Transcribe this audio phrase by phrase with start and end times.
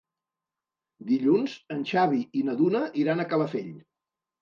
[1.09, 3.73] Dilluns en Xavi i na Duna iran a Calafell.